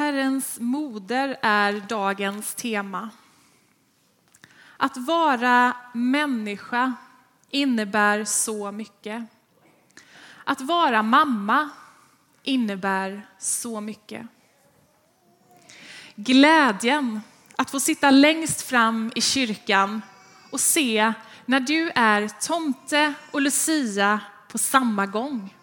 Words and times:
Herrens 0.00 0.60
moder 0.60 1.36
är 1.42 1.72
dagens 1.88 2.54
tema. 2.54 3.10
Att 4.76 4.96
vara 4.96 5.76
människa 5.94 6.94
innebär 7.50 8.24
så 8.24 8.72
mycket. 8.72 9.22
Att 10.44 10.60
vara 10.60 11.02
mamma 11.02 11.70
innebär 12.42 13.26
så 13.38 13.80
mycket. 13.80 14.26
Glädjen 16.14 17.20
att 17.56 17.70
få 17.70 17.80
sitta 17.80 18.10
längst 18.10 18.62
fram 18.62 19.12
i 19.14 19.20
kyrkan 19.20 20.02
och 20.50 20.60
se 20.60 21.12
när 21.46 21.60
du 21.60 21.90
är 21.94 22.28
tomte 22.28 23.14
och 23.32 23.40
Lucia 23.40 24.20
på 24.48 24.58
samma 24.58 25.06
gång. 25.06 25.54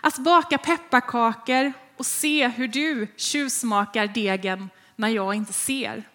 Att 0.00 0.18
baka 0.18 0.58
pepparkakor 0.58 1.72
och 2.02 2.06
se 2.06 2.48
hur 2.48 2.68
du 2.68 3.08
tjuvsmakar 3.16 4.06
degen 4.06 4.70
när 4.96 5.08
jag 5.08 5.34
inte 5.34 5.52
ser. 5.52 6.08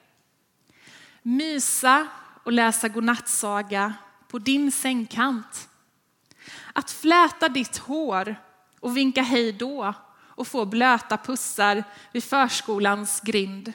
Mysa 1.21 2.07
och 2.43 2.51
läsa 2.51 2.87
godnattsaga 2.87 3.93
på 4.27 4.39
din 4.39 4.71
sängkant. 4.71 5.69
Att 6.73 6.91
fläta 6.91 7.49
ditt 7.49 7.77
hår 7.77 8.35
och 8.79 8.97
vinka 8.97 9.21
hej 9.21 9.51
då 9.51 9.93
och 10.11 10.47
få 10.47 10.65
blöta 10.65 11.17
pussar 11.17 11.83
vid 12.11 12.23
förskolans 12.23 13.21
grind. 13.21 13.73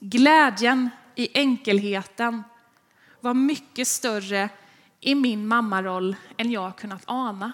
Glädjen 0.00 0.90
i 1.14 1.38
enkelheten 1.38 2.42
var 3.20 3.34
mycket 3.34 3.88
större 3.88 4.48
i 5.00 5.14
min 5.14 5.46
mammaroll 5.46 6.16
än 6.36 6.50
jag 6.50 6.76
kunnat 6.76 7.02
ana. 7.06 7.52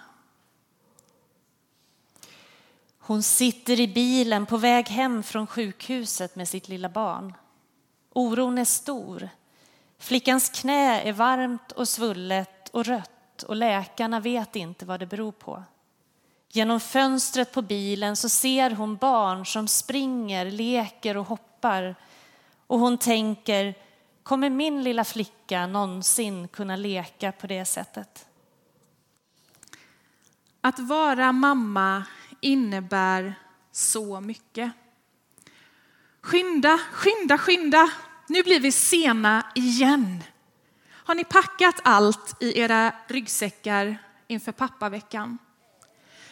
Hon 3.06 3.22
sitter 3.22 3.80
i 3.80 3.88
bilen 3.88 4.46
på 4.46 4.56
väg 4.56 4.88
hem 4.88 5.22
från 5.22 5.46
sjukhuset 5.46 6.36
med 6.36 6.48
sitt 6.48 6.68
lilla 6.68 6.88
barn. 6.88 7.34
Oron 8.12 8.58
är 8.58 8.64
stor. 8.64 9.28
Flickans 9.98 10.48
knä 10.48 11.02
är 11.02 11.12
varmt 11.12 11.72
och 11.72 11.88
svullet 11.88 12.68
och 12.68 12.84
rött 12.84 13.42
och 13.42 13.56
läkarna 13.56 14.20
vet 14.20 14.56
inte 14.56 14.84
vad 14.84 15.00
det 15.00 15.06
beror 15.06 15.32
på. 15.32 15.62
Genom 16.48 16.80
fönstret 16.80 17.52
på 17.52 17.62
bilen 17.62 18.16
så 18.16 18.28
ser 18.28 18.70
hon 18.70 18.96
barn 18.96 19.46
som 19.46 19.68
springer, 19.68 20.50
leker 20.50 21.16
och 21.16 21.26
hoppar 21.26 21.96
och 22.66 22.78
hon 22.78 22.98
tänker, 22.98 23.74
kommer 24.22 24.50
min 24.50 24.82
lilla 24.82 25.04
flicka 25.04 25.66
någonsin 25.66 26.48
kunna 26.48 26.76
leka 26.76 27.32
på 27.32 27.46
det 27.46 27.64
sättet? 27.64 28.26
Att 30.60 30.78
vara 30.78 31.32
mamma 31.32 32.04
innebär 32.44 33.34
så 33.72 34.20
mycket. 34.20 34.72
Skynda, 36.20 36.78
skynda, 36.92 37.38
skynda. 37.38 37.90
Nu 38.26 38.42
blir 38.42 38.60
vi 38.60 38.72
sena 38.72 39.46
igen. 39.54 40.22
Har 40.90 41.14
ni 41.14 41.24
packat 41.24 41.80
allt 41.84 42.42
i 42.42 42.58
era 42.60 42.92
ryggsäckar 43.08 43.98
inför 44.26 44.52
pappaveckan? 44.52 45.38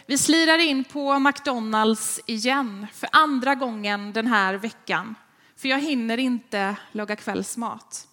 Vi 0.07 0.19
slirar 0.19 0.59
in 0.59 0.85
på 0.85 1.19
McDonalds 1.19 2.21
igen 2.27 2.87
för 2.93 3.09
andra 3.13 3.55
gången 3.55 4.13
den 4.13 4.27
här 4.27 4.55
veckan. 4.55 5.15
För 5.57 5.69
jag 5.69 5.81
hinner 5.81 6.19
inte 6.19 6.77
laga 6.93 7.17
kvällsmat. 7.17 8.09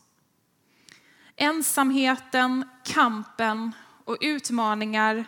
Ensamheten, 1.36 2.70
kampen 2.86 3.72
och 4.06 4.18
utmaningar 4.22 5.26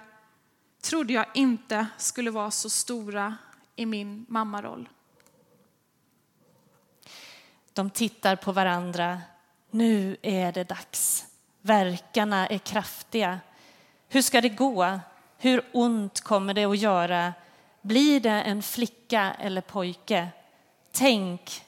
trodde 0.82 1.14
jag 1.14 1.26
inte 1.34 1.88
skulle 1.98 2.32
vara 2.32 2.52
så 2.52 2.70
stora 2.70 3.38
i 3.76 3.86
min 3.86 4.26
mammaroll. 4.30 4.90
De 7.74 7.90
tittar 7.90 8.36
på 8.36 8.52
varandra. 8.52 9.22
Nu 9.72 10.18
är 10.22 10.52
det 10.52 10.64
dags. 10.64 11.26
Verkarna 11.62 12.48
är 12.48 12.58
kraftiga. 12.58 13.40
Hur 14.10 14.22
ska 14.22 14.42
det 14.42 14.50
gå? 14.50 15.00
Hur 15.38 15.62
ont 15.74 16.22
kommer 16.22 16.54
det 16.54 16.66
att 16.66 16.78
göra? 16.78 17.34
Blir 17.82 18.20
det 18.20 18.42
en 18.42 18.64
flicka 18.64 19.36
eller 19.40 19.62
pojke? 19.62 20.28
Tänk 20.92 21.64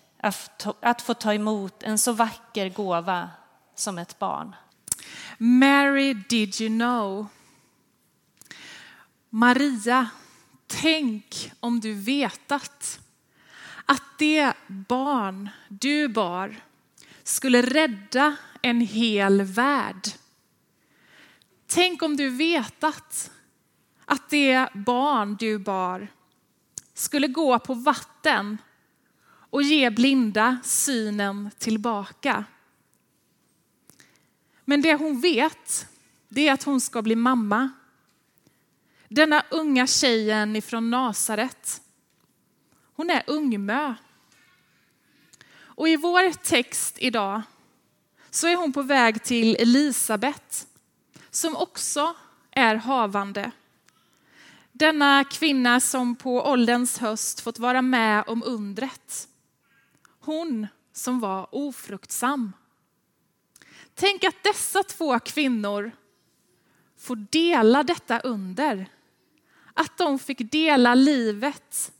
att 0.81 1.01
få 1.01 1.13
ta 1.13 1.33
emot 1.33 1.83
en 1.83 1.97
så 1.97 2.11
vacker 2.11 2.69
gåva 2.69 3.29
som 3.75 3.97
ett 3.97 4.19
barn. 4.19 4.55
Mary, 5.37 6.13
did 6.13 6.61
you 6.61 6.69
know? 6.69 7.27
Maria, 9.35 10.09
tänk 10.67 11.51
om 11.59 11.79
du 11.79 11.93
vetat 11.93 12.99
att 13.85 14.03
det 14.17 14.53
barn 14.67 15.49
du 15.69 16.07
bar 16.07 16.55
skulle 17.23 17.61
rädda 17.61 18.35
en 18.61 18.81
hel 18.81 19.41
värld. 19.41 20.07
Tänk 21.67 22.03
om 22.03 22.17
du 22.17 22.29
vetat 22.29 23.31
att 24.05 24.29
det 24.29 24.69
barn 24.73 25.35
du 25.39 25.59
bar 25.59 26.07
skulle 26.93 27.27
gå 27.27 27.59
på 27.59 27.73
vatten 27.73 28.57
och 29.25 29.63
ge 29.63 29.89
blinda 29.89 30.59
synen 30.63 31.51
tillbaka. 31.57 32.45
Men 34.65 34.81
det 34.81 34.93
hon 34.93 35.21
vet, 35.21 35.87
det 36.29 36.47
är 36.47 36.53
att 36.53 36.63
hon 36.63 36.81
ska 36.81 37.01
bli 37.01 37.15
mamma. 37.15 37.71
Denna 39.13 39.43
unga 39.49 39.87
tjejen 39.87 40.55
ifrån 40.55 40.89
Nasaret. 40.89 41.81
Hon 42.95 43.09
är 43.09 43.23
ungmö. 43.27 43.95
Och 45.55 45.89
i 45.89 45.95
vår 45.95 46.31
text 46.31 46.95
idag 46.99 47.41
så 48.29 48.47
är 48.47 48.55
hon 48.55 48.73
på 48.73 48.81
väg 48.81 49.23
till 49.23 49.55
Elisabet 49.55 50.67
som 51.29 51.55
också 51.55 52.15
är 52.51 52.75
havande. 52.75 53.51
Denna 54.71 55.23
kvinna 55.23 55.79
som 55.79 56.15
på 56.15 56.41
ålderns 56.41 56.97
höst 56.97 57.39
fått 57.39 57.59
vara 57.59 57.81
med 57.81 58.23
om 58.27 58.43
undret. 58.45 59.27
Hon 60.19 60.67
som 60.93 61.19
var 61.19 61.55
ofruktsam. 61.55 62.53
Tänk 63.95 64.23
att 64.23 64.43
dessa 64.43 64.83
två 64.83 65.19
kvinnor 65.19 65.91
får 66.97 67.15
dela 67.15 67.83
detta 67.83 68.19
under. 68.19 68.89
Att 69.73 69.97
de 69.97 70.19
fick 70.19 70.51
dela 70.51 70.95
livet 70.95 71.91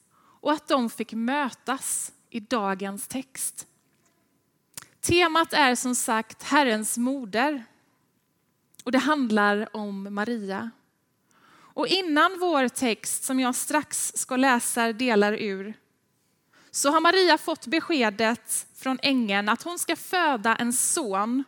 och 0.41 0.51
att 0.51 0.67
de 0.67 0.89
fick 0.89 1.13
mötas 1.13 2.11
i 2.29 2.39
dagens 2.39 3.07
text. 3.07 3.67
Temat 5.01 5.53
är 5.53 5.75
som 5.75 5.95
sagt 5.95 6.43
Herrens 6.43 6.97
moder 6.97 7.63
och 8.83 8.91
det 8.91 8.97
handlar 8.97 9.75
om 9.75 10.13
Maria. 10.13 10.71
Och 11.53 11.87
innan 11.87 12.39
vår 12.39 12.67
text 12.67 13.23
som 13.23 13.39
jag 13.39 13.55
strax 13.55 14.11
ska 14.15 14.35
läsa 14.35 14.93
delar 14.93 15.33
ur 15.33 15.73
så 16.71 16.91
har 16.91 17.01
Maria 17.01 17.37
fått 17.37 17.67
beskedet 17.67 18.67
från 18.75 18.99
ängeln 19.01 19.49
att 19.49 19.63
hon 19.63 19.79
ska 19.79 19.95
föda 19.95 20.55
en 20.55 20.73
son 20.73 21.43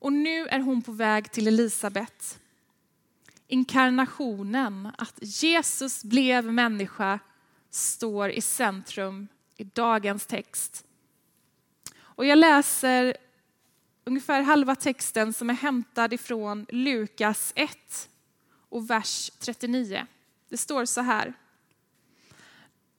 och 0.00 0.12
nu 0.12 0.46
är 0.46 0.60
hon 0.60 0.82
på 0.82 0.92
väg 0.92 1.32
till 1.32 1.48
Elisabet. 1.48 2.38
Inkarnationen, 3.50 4.90
att 4.98 5.18
Jesus 5.20 6.04
blev 6.04 6.44
människa, 6.44 7.18
står 7.70 8.30
i 8.30 8.40
centrum 8.40 9.28
i 9.56 9.64
dagens 9.64 10.26
text. 10.26 10.84
Och 12.00 12.26
jag 12.26 12.38
läser 12.38 13.16
ungefär 14.04 14.42
halva 14.42 14.74
texten 14.74 15.32
som 15.32 15.50
är 15.50 15.54
hämtad 15.54 16.12
ifrån 16.12 16.66
Lukas 16.68 17.52
1 17.56 18.08
och 18.68 18.90
vers 18.90 19.30
39. 19.38 20.06
Det 20.48 20.56
står 20.56 20.84
så 20.84 21.00
här. 21.00 21.34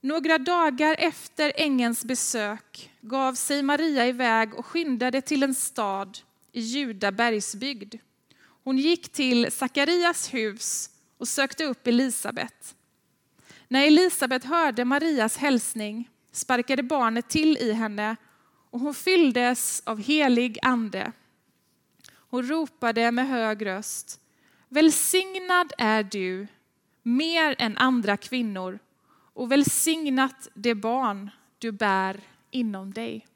Några 0.02 0.38
dagar 0.38 0.96
efter 1.00 1.54
ängens 1.56 2.06
besök 2.06 2.92
gav 3.02 3.34
sig 3.34 3.64
Maria 3.64 4.08
iväg 4.08 4.54
och 4.54 4.66
skyndade 4.66 5.22
till 5.22 5.44
en 5.44 5.56
stad 5.56 6.20
i 6.52 6.62
Juda 6.62 7.12
bergsbygd. 7.12 7.96
Hon 8.70 8.78
gick 8.78 9.12
till 9.12 9.52
Sakarias 9.52 10.34
hus 10.34 10.90
och 11.18 11.28
sökte 11.28 11.66
upp 11.66 11.88
Elisabet. 11.88 12.76
När 13.68 13.88
Elisabet 13.88 14.44
hörde 14.44 14.86
Marias 14.86 15.38
hälsning 15.38 16.10
sparkade 16.32 16.84
barnet 16.84 17.30
till 17.30 17.58
i 17.58 17.74
henne 17.74 18.16
och 18.70 18.80
hon 18.80 18.94
fylldes 18.94 19.82
av 19.86 20.02
helig 20.02 20.60
ande. 20.62 21.12
Hon 22.30 22.44
ropade 22.44 23.12
med 23.12 23.28
hög 23.28 23.66
röst. 23.66 24.22
Välsignad 24.68 25.74
är 25.78 26.04
du 26.04 26.48
mer 27.04 27.56
än 27.58 27.78
andra 27.78 28.18
kvinnor 28.18 28.80
och 29.34 29.52
välsignat 29.52 30.48
det 30.54 30.76
barn 30.76 31.30
du 31.58 31.72
bär 31.72 32.20
inom 32.52 32.94
dig. 32.94 33.28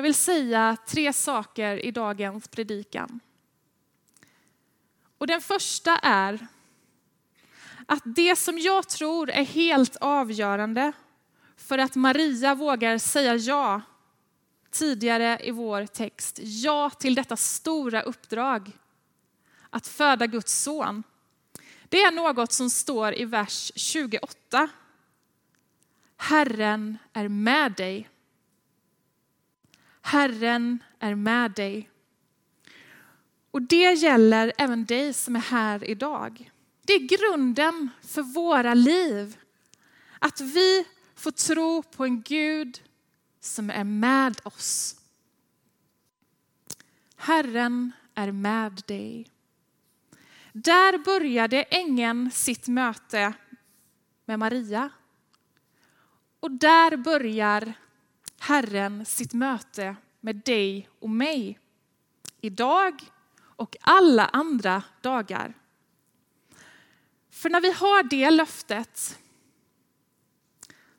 Jag 0.00 0.02
vill 0.02 0.14
säga 0.14 0.76
tre 0.86 1.12
saker 1.12 1.84
i 1.84 1.90
dagens 1.90 2.48
predikan. 2.48 3.20
Och 5.18 5.26
den 5.26 5.40
första 5.40 5.98
är 5.98 6.46
att 7.86 8.02
det 8.04 8.36
som 8.36 8.58
jag 8.58 8.88
tror 8.88 9.30
är 9.30 9.44
helt 9.44 9.96
avgörande 9.96 10.92
för 11.56 11.78
att 11.78 11.96
Maria 11.96 12.54
vågar 12.54 12.98
säga 12.98 13.36
ja 13.36 13.80
tidigare 14.70 15.40
i 15.42 15.50
vår 15.50 15.86
text, 15.86 16.38
ja 16.42 16.90
till 16.90 17.14
detta 17.14 17.36
stora 17.36 18.02
uppdrag 18.02 18.72
att 19.70 19.86
föda 19.86 20.26
Guds 20.26 20.62
son. 20.62 21.02
Det 21.88 22.02
är 22.02 22.10
något 22.10 22.52
som 22.52 22.70
står 22.70 23.14
i 23.14 23.24
vers 23.24 23.72
28. 23.74 24.68
Herren 26.16 26.98
är 27.12 27.28
med 27.28 27.72
dig. 27.72 28.08
Herren 30.02 30.82
är 30.98 31.14
med 31.14 31.52
dig. 31.52 31.90
Och 33.50 33.62
det 33.62 33.92
gäller 33.92 34.52
även 34.58 34.84
dig 34.84 35.12
som 35.12 35.36
är 35.36 35.40
här 35.40 35.84
idag. 35.84 36.50
Det 36.82 36.92
är 36.92 37.08
grunden 37.18 37.88
för 38.02 38.22
våra 38.22 38.74
liv. 38.74 39.38
Att 40.18 40.40
vi 40.40 40.84
får 41.14 41.30
tro 41.30 41.82
på 41.82 42.04
en 42.04 42.22
Gud 42.22 42.82
som 43.40 43.70
är 43.70 43.84
med 43.84 44.40
oss. 44.42 44.96
Herren 47.16 47.92
är 48.14 48.32
med 48.32 48.82
dig. 48.86 49.26
Där 50.52 50.98
började 50.98 51.62
ängeln 51.62 52.30
sitt 52.30 52.68
möte 52.68 53.32
med 54.24 54.38
Maria. 54.38 54.90
Och 56.40 56.50
där 56.50 56.96
börjar 56.96 57.74
Herren 58.42 59.04
sitt 59.04 59.32
möte 59.32 59.96
med 60.20 60.36
dig 60.36 60.88
och 60.98 61.10
mig. 61.10 61.58
Idag 62.40 63.02
och 63.40 63.76
alla 63.80 64.26
andra 64.26 64.82
dagar. 65.00 65.54
För 67.30 67.50
när 67.50 67.60
vi 67.60 67.72
har 67.72 68.02
det 68.02 68.30
löftet 68.30 69.18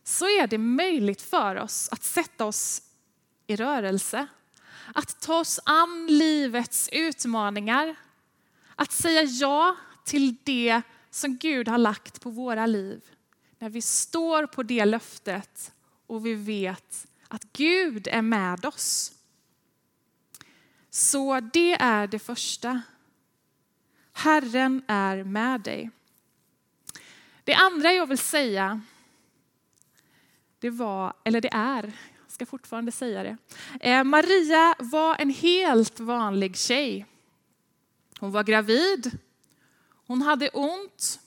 så 0.04 0.26
är 0.26 0.48
det 0.48 0.58
möjligt 0.58 1.22
för 1.22 1.56
oss 1.56 1.90
att 1.92 2.04
sätta 2.04 2.46
oss 2.46 2.82
i 3.48 3.56
rörelse. 3.56 4.28
Att 4.94 5.22
ta 5.22 5.40
oss 5.40 5.60
an 5.66 6.08
livets 6.08 6.90
utmaningar. 6.92 7.96
Att 8.76 8.92
säga 8.92 9.24
ja 9.24 9.76
till 10.06 10.36
det 10.44 10.82
som 11.10 11.38
Gud 11.38 11.68
har 11.68 11.78
lagt 11.78 12.22
på 12.22 12.30
våra 12.30 12.66
liv. 12.66 13.04
När 13.60 13.70
vi 13.70 13.82
står 13.82 14.46
på 14.46 14.64
det 14.64 14.86
löftet 14.86 15.74
och 16.08 16.26
vi 16.26 16.34
vet 16.34 17.08
att 17.32 17.54
Gud 17.54 18.08
är 18.08 18.22
med 18.22 18.66
oss. 18.66 19.14
Så 20.90 21.40
det 21.40 21.74
är 21.74 22.08
det 22.08 22.20
första. 22.20 22.82
Herren 24.14 24.84
är 24.88 25.24
med 25.24 25.62
dig. 25.62 25.90
Det 27.44 27.54
andra 27.54 27.92
jag 27.94 28.08
vill 28.08 28.18
säga, 28.18 28.82
det 30.60 30.70
var, 30.70 31.14
eller 31.24 31.42
det 31.42 31.54
är, 31.54 31.84
jag 32.24 32.32
ska 32.32 32.46
fortfarande 32.46 32.92
säga 32.92 33.24
det. 33.24 33.38
Eh, 33.90 34.04
Maria 34.04 34.76
var 34.80 35.16
en 35.20 35.30
helt 35.30 36.00
vanlig 36.00 36.58
tjej. 36.58 37.06
Hon 38.20 38.32
var 38.32 38.44
gravid, 38.44 39.18
hon 40.08 40.22
hade 40.22 40.50
ont, 40.50 41.20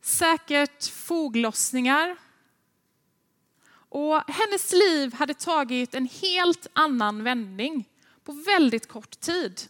säkert 0.00 0.86
foglossningar. 0.86 2.16
Och 3.92 4.22
hennes 4.30 4.72
liv 4.72 5.14
hade 5.14 5.34
tagit 5.34 5.94
en 5.94 6.06
helt 6.06 6.66
annan 6.72 7.24
vändning 7.24 7.88
på 8.24 8.32
väldigt 8.32 8.88
kort 8.88 9.20
tid. 9.20 9.60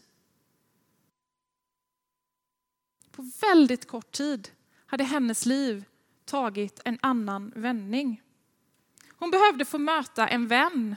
På 3.11 3.31
väldigt 3.41 3.89
kort 3.89 4.13
tid 4.13 4.51
hade 4.87 5.05
hennes 5.05 5.47
liv 5.47 5.85
tagit 6.25 6.81
en 6.85 6.99
annan 7.03 7.53
vändning. 7.57 8.23
Hon 9.09 9.31
behövde 9.31 9.65
få 9.65 9.79
möta 9.79 10.29
en 10.29 10.49
vän, 10.49 10.97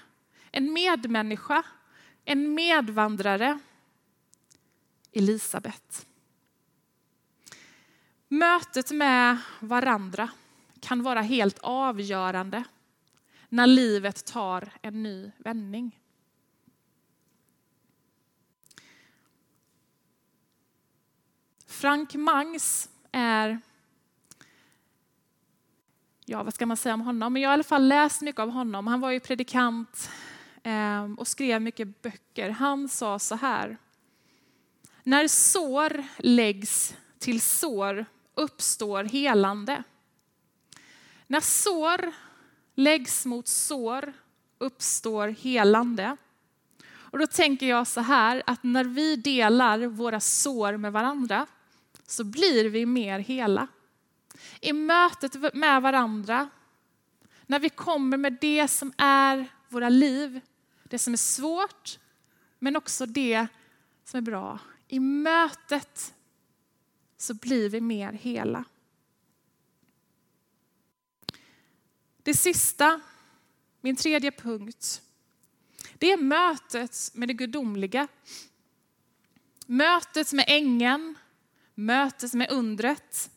en 0.51 0.73
medmänniska, 0.73 1.63
en 2.25 2.53
medvandrare. 2.53 3.59
Elisabet. 5.11 6.05
Mötet 8.27 8.91
med 8.91 9.37
varandra 9.59 10.29
kan 10.79 11.03
vara 11.03 11.21
helt 11.21 11.59
avgörande 11.61 12.63
när 13.55 13.67
livet 13.67 14.25
tar 14.25 14.69
en 14.81 15.03
ny 15.03 15.31
vändning. 15.37 15.99
Frank 21.67 22.15
Mangs 22.15 22.89
är, 23.11 23.59
ja 26.25 26.43
vad 26.43 26.53
ska 26.53 26.65
man 26.65 26.77
säga 26.77 26.93
om 26.93 27.01
honom, 27.01 27.33
men 27.33 27.41
jag 27.41 27.49
har 27.49 27.53
i 27.53 27.57
alla 27.57 27.63
fall 27.63 27.87
läst 27.87 28.21
mycket 28.21 28.39
av 28.39 28.49
honom. 28.49 28.87
Han 28.87 29.01
var 29.01 29.11
ju 29.11 29.19
predikant 29.19 30.09
eh, 30.63 31.13
och 31.17 31.27
skrev 31.27 31.61
mycket 31.61 32.01
böcker. 32.01 32.49
Han 32.49 32.89
sa 32.89 33.19
så 33.19 33.35
här, 33.35 33.77
när 35.03 35.27
sår 35.27 36.03
läggs 36.17 36.95
till 37.19 37.41
sår 37.41 38.05
uppstår 38.33 39.03
helande. 39.03 39.83
När 41.27 41.39
sår 41.41 42.13
läggs 42.75 43.25
mot 43.25 43.47
sår 43.47 44.13
uppstår 44.57 45.27
helande. 45.27 46.17
Och 46.87 47.19
då 47.19 47.27
tänker 47.27 47.65
jag 47.65 47.87
så 47.87 48.01
här 48.01 48.43
att 48.45 48.63
när 48.63 48.83
vi 48.83 49.15
delar 49.15 49.87
våra 49.87 50.19
sår 50.19 50.77
med 50.77 50.91
varandra 50.91 51.47
så 52.07 52.23
blir 52.23 52.69
vi 52.69 52.85
mer 52.85 53.19
hela. 53.19 53.67
I 54.61 54.73
mötet 54.73 55.53
med 55.53 55.81
varandra, 55.81 56.49
när 57.45 57.59
vi 57.59 57.69
kommer 57.69 58.17
med 58.17 58.37
det 58.41 58.67
som 58.67 58.93
är 58.97 59.47
våra 59.69 59.89
liv, 59.89 60.41
det 60.83 60.99
som 60.99 61.13
är 61.13 61.17
svårt, 61.17 61.99
men 62.59 62.75
också 62.75 63.05
det 63.05 63.47
som 64.05 64.17
är 64.17 64.21
bra. 64.21 64.59
I 64.87 64.99
mötet 64.99 66.13
så 67.17 67.33
blir 67.33 67.69
vi 67.69 67.81
mer 67.81 68.11
hela. 68.13 68.63
Det 72.25 72.33
sista, 72.33 73.01
min 73.81 73.95
tredje 73.95 74.31
punkt, 74.31 75.01
det 75.93 76.11
är 76.11 76.17
mötet 76.17 77.11
med 77.13 77.29
det 77.29 77.33
gudomliga. 77.33 78.07
Mötet 79.65 80.33
med 80.33 80.45
ängeln, 80.47 81.15
mötet 81.75 82.33
med 82.33 82.51
undret. 82.51 83.29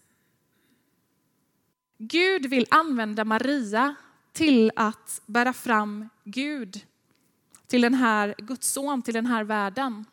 Gud 1.98 2.46
vill 2.46 2.66
använda 2.70 3.24
Maria 3.24 3.94
till 4.32 4.72
att 4.76 5.22
bära 5.26 5.52
fram 5.52 6.08
Gud 6.24 6.86
till 7.66 7.80
den 7.80 7.94
här 7.94 8.34
Guds 8.38 8.68
son, 8.68 9.02
till 9.02 9.14
den 9.14 9.26
här 9.26 9.44
världen. 9.44 10.04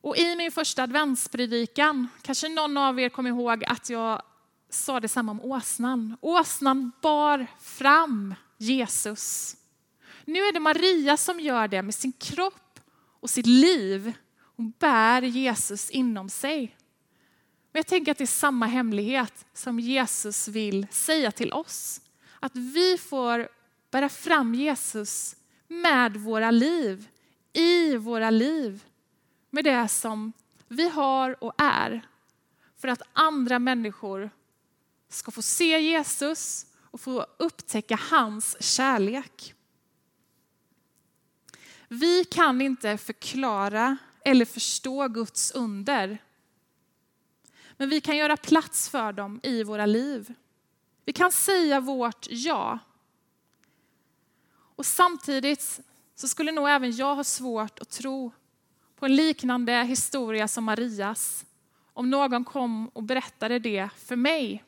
Och 0.00 0.16
i 0.16 0.36
min 0.36 0.52
första 0.52 0.82
adventspredikan, 0.82 2.08
kanske 2.22 2.48
någon 2.48 2.76
av 2.76 3.00
er 3.00 3.08
kommer 3.08 3.30
ihåg 3.30 3.64
att 3.64 3.90
jag 3.90 4.22
sa 4.70 5.00
detsamma 5.00 5.32
om 5.32 5.40
åsnan. 5.40 6.16
Åsnan 6.20 6.92
bar 7.02 7.46
fram 7.60 8.34
Jesus. 8.58 9.56
Nu 10.24 10.38
är 10.38 10.52
det 10.52 10.60
Maria 10.60 11.16
som 11.16 11.40
gör 11.40 11.68
det 11.68 11.82
med 11.82 11.94
sin 11.94 12.12
kropp 12.12 12.80
och 13.20 13.30
sitt 13.30 13.46
liv. 13.46 14.12
Hon 14.56 14.72
bär 14.78 15.22
Jesus 15.22 15.90
inom 15.90 16.28
sig. 16.28 16.76
Men 17.72 17.78
jag 17.78 17.86
tänker 17.86 18.12
att 18.12 18.18
det 18.18 18.24
är 18.24 18.26
samma 18.26 18.66
hemlighet 18.66 19.46
som 19.52 19.80
Jesus 19.80 20.48
vill 20.48 20.86
säga 20.90 21.32
till 21.32 21.52
oss. 21.52 22.00
Att 22.40 22.56
vi 22.56 22.98
får 22.98 23.48
bära 23.90 24.08
fram 24.08 24.54
Jesus 24.54 25.36
med 25.68 26.16
våra 26.16 26.50
liv, 26.50 27.08
i 27.52 27.96
våra 27.96 28.30
liv. 28.30 28.84
Med 29.50 29.64
det 29.64 29.88
som 29.88 30.32
vi 30.68 30.88
har 30.88 31.44
och 31.44 31.54
är. 31.58 32.06
För 32.76 32.88
att 32.88 33.02
andra 33.12 33.58
människor 33.58 34.30
ska 35.08 35.30
få 35.30 35.42
se 35.42 35.80
Jesus 35.80 36.66
och 36.80 37.00
få 37.00 37.26
upptäcka 37.36 38.00
hans 38.10 38.62
kärlek. 38.62 39.54
Vi 41.88 42.24
kan 42.24 42.60
inte 42.60 42.98
förklara 42.98 43.96
eller 44.24 44.44
förstå 44.44 45.08
Guds 45.08 45.50
under. 45.50 46.18
Men 47.76 47.88
vi 47.88 48.00
kan 48.00 48.16
göra 48.16 48.36
plats 48.36 48.88
för 48.88 49.12
dem 49.12 49.40
i 49.42 49.62
våra 49.62 49.86
liv. 49.86 50.34
Vi 51.04 51.12
kan 51.12 51.32
säga 51.32 51.80
vårt 51.80 52.26
ja. 52.30 52.78
Och 54.48 54.86
samtidigt 54.86 55.80
så 56.14 56.28
skulle 56.28 56.52
nog 56.52 56.68
även 56.68 56.96
jag 56.96 57.14
ha 57.14 57.24
svårt 57.24 57.78
att 57.78 57.90
tro 57.90 58.32
på 58.96 59.06
en 59.06 59.16
liknande 59.16 59.82
historia 59.84 60.48
som 60.48 60.64
Marias 60.64 61.44
om 61.92 62.10
någon 62.10 62.44
kom 62.44 62.88
och 62.88 63.02
berättade 63.02 63.58
det 63.58 63.88
för 63.96 64.16
mig. 64.16 64.64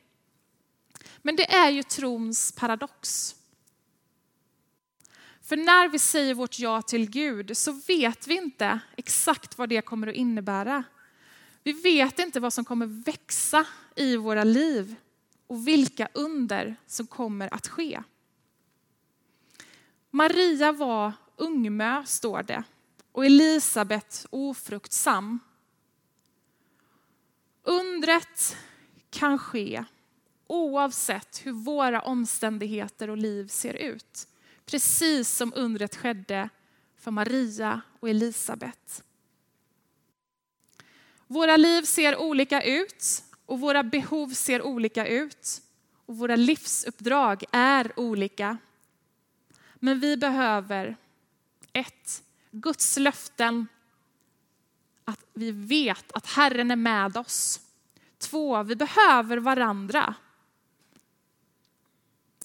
Men 1.17 1.35
det 1.35 1.51
är 1.53 1.69
ju 1.69 1.83
trons 1.83 2.51
paradox. 2.51 3.35
För 5.41 5.57
när 5.57 5.89
vi 5.89 5.99
säger 5.99 6.33
vårt 6.33 6.59
ja 6.59 6.81
till 6.81 7.09
Gud 7.09 7.57
så 7.57 7.71
vet 7.71 8.27
vi 8.27 8.35
inte 8.37 8.79
exakt 8.97 9.57
vad 9.57 9.69
det 9.69 9.81
kommer 9.81 10.07
att 10.07 10.15
innebära. 10.15 10.83
Vi 11.63 11.71
vet 11.71 12.19
inte 12.19 12.39
vad 12.39 12.53
som 12.53 12.65
kommer 12.65 12.85
växa 12.85 13.65
i 13.95 14.15
våra 14.15 14.43
liv 14.43 14.95
och 15.47 15.67
vilka 15.67 16.09
under 16.13 16.75
som 16.85 17.07
kommer 17.07 17.53
att 17.53 17.67
ske. 17.67 18.03
Maria 20.11 20.71
var 20.71 21.13
ungmö, 21.35 22.05
står 22.05 22.43
det, 22.43 22.63
och 23.11 23.25
Elisabet 23.25 24.25
ofruktsam. 24.29 25.39
Undret 27.63 28.57
kan 29.09 29.39
ske 29.39 29.85
oavsett 30.49 31.45
hur 31.45 31.51
våra 31.51 32.01
omständigheter 32.01 33.09
och 33.09 33.17
liv 33.17 33.47
ser 33.47 33.73
ut. 33.73 34.27
Precis 34.65 35.29
som 35.29 35.53
undret 35.55 35.95
skedde 35.95 36.49
för 36.97 37.11
Maria 37.11 37.81
och 37.99 38.09
Elisabet. 38.09 39.03
Våra 41.27 41.57
liv 41.57 41.81
ser 41.81 42.17
olika 42.17 42.61
ut 42.61 43.23
och 43.45 43.59
våra 43.59 43.83
behov 43.83 44.29
ser 44.29 44.61
olika 44.61 45.07
ut. 45.07 45.61
Och 46.05 46.17
våra 46.17 46.35
livsuppdrag 46.35 47.43
är 47.51 47.99
olika. 47.99 48.57
Men 49.75 49.99
vi 49.99 50.17
behöver 50.17 50.97
ett, 51.73 52.23
Guds 52.51 52.97
löften 52.97 53.67
att 55.05 55.25
vi 55.33 55.51
vet 55.51 56.11
att 56.11 56.25
Herren 56.25 56.71
är 56.71 56.75
med 56.75 57.17
oss. 57.17 57.61
Två, 58.17 58.63
vi 58.63 58.75
behöver 58.75 59.37
varandra. 59.37 60.15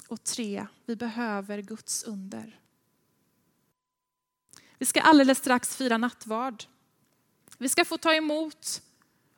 Och 0.09 0.25
tre, 0.25 0.67
vi 0.87 0.97
behöver 0.97 1.63
Guds 1.63 2.05
under. 2.05 2.61
Vi 4.79 4.87
ska 4.87 5.01
alldeles 5.01 5.39
strax 5.39 5.77
fira 5.77 5.99
nattvard. 5.99 6.65
Vi 7.59 7.69
ska 7.69 7.85
få 7.85 7.99
ta 7.99 8.15
emot 8.15 8.83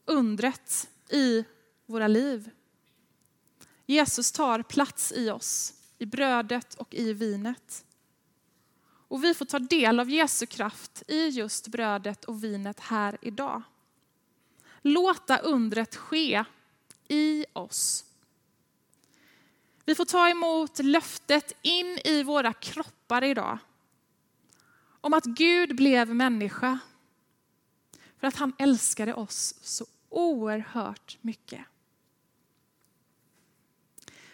undret 0.05 0.89
i 1.11 1.45
våra 1.87 2.09
liv. 2.09 2.51
Jesus 3.87 4.33
tar 4.33 4.63
plats 4.63 5.13
i 5.13 5.31
oss, 5.31 5.75
i 5.99 6.07
brödet 6.07 6.75
och 6.75 6.95
i 6.95 7.13
vinet. 7.13 7.85
Och 9.09 9.25
vi 9.25 9.35
får 9.35 9.45
ta 9.45 9.59
del 9.59 10.01
av 10.01 10.11
Jesu 10.11 10.47
kraft 10.47 11.03
i 11.09 11.29
just 11.29 11.69
brödet 11.69 12.25
och 12.25 12.45
vinet 12.45 12.81
här 12.81 13.19
idag. 13.23 13.63
Låta 14.83 15.39
undret 15.39 15.97
ske 15.97 16.45
i 17.09 17.45
oss. 17.53 18.05
Vi 19.87 19.95
får 19.95 20.05
ta 20.05 20.29
emot 20.29 20.79
löftet 20.79 21.53
in 21.63 21.99
i 22.05 22.23
våra 22.23 22.53
kroppar 22.53 23.25
idag. 23.25 23.59
Om 25.01 25.15
att 25.15 25.25
Gud 25.25 25.77
blev 25.77 26.15
människa 26.15 26.79
för 28.19 28.27
att 28.27 28.37
han 28.37 28.53
älskade 28.59 29.15
oss 29.15 29.55
så 29.63 29.87
oerhört 30.09 31.19
mycket. 31.21 31.65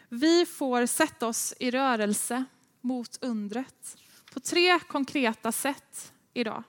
Vi 0.08 0.46
får 0.46 0.86
sätta 0.86 1.26
oss 1.26 1.54
i 1.60 1.70
rörelse 1.70 2.44
mot 2.80 3.18
undret 3.22 3.96
på 4.32 4.40
tre 4.40 4.80
konkreta 4.80 5.52
sätt 5.52 6.12
idag. 6.34 6.62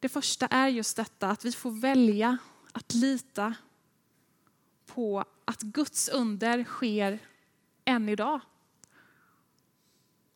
Det 0.00 0.08
första 0.08 0.46
är 0.46 0.68
just 0.68 0.96
detta 0.96 1.30
att 1.30 1.44
vi 1.44 1.52
får 1.52 1.70
välja 1.70 2.38
att 2.72 2.94
lita 2.94 3.54
på 4.86 5.24
att 5.44 5.62
Guds 5.62 6.08
under 6.08 6.64
sker 6.64 7.18
än 7.84 8.08
idag. 8.08 8.40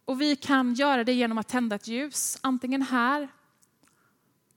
Och 0.04 0.20
vi 0.20 0.36
kan 0.36 0.74
göra 0.74 1.04
det 1.04 1.12
genom 1.12 1.38
att 1.38 1.48
tända 1.48 1.76
ett 1.76 1.88
ljus, 1.88 2.38
antingen 2.40 2.82
här 2.82 3.28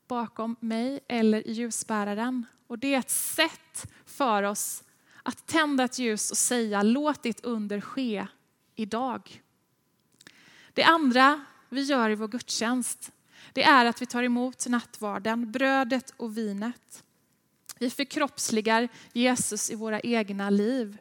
bakom 0.07 0.55
mig 0.59 0.99
eller 1.07 1.47
i 1.47 1.51
ljusbäraren. 1.51 2.45
Och 2.67 2.79
det 2.79 2.93
är 2.93 2.99
ett 2.99 3.09
sätt 3.09 3.91
för 4.05 4.43
oss 4.43 4.83
att 5.23 5.47
tända 5.47 5.83
ett 5.83 5.99
ljus 5.99 6.31
och 6.31 6.37
säga 6.37 6.83
låt 6.83 7.23
ditt 7.23 7.45
under 7.45 7.81
ske 7.81 8.27
idag. 8.75 9.43
Det 10.73 10.83
andra 10.83 11.45
vi 11.69 11.81
gör 11.81 12.09
i 12.09 12.15
vår 12.15 12.27
gudstjänst, 12.27 13.11
det 13.53 13.63
är 13.63 13.85
att 13.85 14.01
vi 14.01 14.05
tar 14.05 14.23
emot 14.23 14.67
nattvarden, 14.67 15.51
brödet 15.51 16.13
och 16.17 16.37
vinet. 16.37 17.03
Vi 17.79 17.89
förkroppsligar 17.89 18.89
Jesus 19.13 19.69
i 19.69 19.75
våra 19.75 19.99
egna 19.99 20.49
liv 20.49 20.97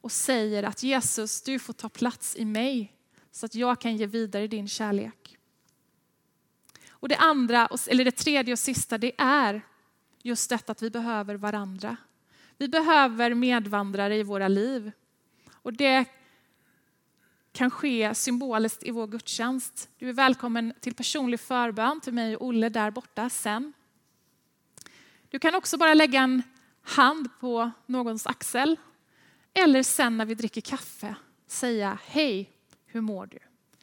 och 0.00 0.12
säger 0.12 0.62
att 0.62 0.82
Jesus, 0.82 1.42
du 1.42 1.58
får 1.58 1.72
ta 1.72 1.88
plats 1.88 2.36
i 2.36 2.44
mig 2.44 2.92
så 3.30 3.46
att 3.46 3.54
jag 3.54 3.80
kan 3.80 3.96
ge 3.96 4.06
vidare 4.06 4.46
din 4.46 4.68
kärlek. 4.68 5.38
Och 6.90 7.08
det 7.08 7.16
andra, 7.16 7.68
eller 7.86 8.04
det 8.04 8.10
tredje 8.10 8.52
och 8.52 8.58
sista, 8.58 8.98
det 8.98 9.12
är 9.18 9.62
just 10.22 10.50
detta 10.50 10.72
att 10.72 10.82
vi 10.82 10.90
behöver 10.90 11.34
varandra. 11.34 11.96
Vi 12.58 12.68
behöver 12.68 13.34
medvandrare 13.34 14.16
i 14.16 14.22
våra 14.22 14.48
liv. 14.48 14.92
Och 15.52 15.72
det 15.72 16.04
kan 17.52 17.70
ske 17.70 18.14
symboliskt 18.14 18.82
i 18.82 18.90
vår 18.90 19.06
gudstjänst. 19.06 19.88
Du 19.98 20.08
är 20.08 20.12
välkommen 20.12 20.72
till 20.80 20.94
personlig 20.94 21.40
förbön 21.40 22.00
till 22.00 22.14
mig 22.14 22.36
och 22.36 22.46
Olle 22.46 22.68
där 22.68 22.90
borta 22.90 23.30
sen. 23.30 23.72
Du 25.30 25.38
kan 25.38 25.54
också 25.54 25.78
bara 25.78 25.94
lägga 25.94 26.20
en 26.20 26.42
hand 26.82 27.28
på 27.40 27.70
någons 27.86 28.26
axel 28.26 28.76
eller 29.54 29.82
sen 29.82 30.18
när 30.18 30.26
vi 30.26 30.34
dricker 30.34 30.60
kaffe 30.60 31.14
säga 31.46 31.98
hej, 32.04 32.50
hur 32.86 33.00
mår 33.00 33.26
du? 33.26 33.38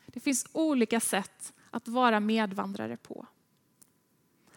Det 0.05 0.19
finns 0.19 0.47
olika 0.51 0.99
sätt 0.99 1.53
att 1.71 1.87
vara 1.87 2.19
medvandrare 2.19 2.97
på. 2.97 3.27